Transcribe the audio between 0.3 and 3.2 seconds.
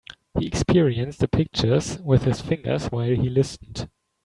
He experienced the pictures with his fingers while